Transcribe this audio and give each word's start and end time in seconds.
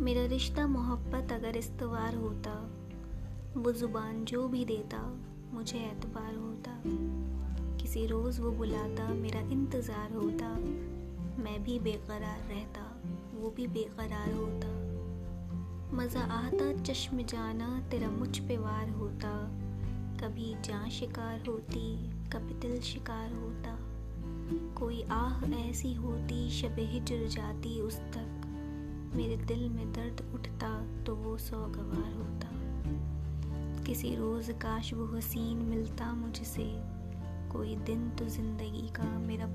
میرا 0.00 0.36
رشتہ 0.36 0.60
محبت 0.60 1.32
اگر 1.32 1.50
استوار 1.54 2.14
ہوتا، 2.14 2.68
وہ 3.56 3.72
زبان 3.72 4.24
جو 4.26 4.48
بھی 4.48 4.64
دیتا، 4.64 5.14
مجھے 5.52 5.78
اعتبار 5.78 6.36
ہوتا۔ 6.36 6.80
کسی 7.78 8.08
روز 8.08 8.40
وہ 8.40 8.50
بلاتا، 8.58 9.12
میرا 9.12 9.38
انتظار 9.50 10.14
ہوتا۔ 10.14 10.54
میں 11.38 11.58
بھی 11.58 11.78
بے 11.78 11.92
قرار 12.06 12.50
رہتا، 12.50 12.84
وہ 13.34 13.50
بھی 13.54 13.66
بے 13.66 13.84
قرار 13.96 14.32
ہوتا۔ 14.32 14.68
مزہ 15.92 16.18
آتا 16.18 16.84
چشم 16.84 17.20
جانا، 17.26 17.80
تیرا 17.90 18.08
مجھ 18.10 18.42
پہ 18.48 18.58
وار 18.58 18.90
ہوتا۔ 18.94 19.48
کبھی 20.20 20.54
جاں 20.62 20.90
شکار 20.90 21.48
ہوتی، 21.48 22.06
کبھی 22.30 22.54
دل 22.62 22.80
شکار 22.82 23.32
ہوتا۔ 23.32 23.76
کوئی 24.74 25.02
آہ 25.08 25.44
ایسی 25.56 25.96
ہوتی، 25.96 26.48
شب 26.50 26.80
ہجر 26.96 27.24
جاتی 27.30 27.80
اس 27.80 28.00
تک۔ 28.10 28.49
میرے 29.14 29.36
دل 29.48 29.68
میں 29.68 29.84
درد 29.94 30.20
اٹھتا 30.34 30.84
تو 31.04 31.16
وہ 31.16 31.38
سوگوار 31.38 32.14
ہوتا۔ 32.14 32.48
کسی 33.84 34.16
روز 34.16 34.50
کاش 34.58 34.92
وہ 34.92 35.18
حسین 35.18 35.56
ملتا 35.56 36.14
مجھ 36.14 36.42
سے، 36.44 36.80
کوئی 37.48 37.76
دن 37.86 38.08
تو 38.16 38.28
زندگی 38.28 38.88
کا 38.92 39.02
میرا 39.04 39.46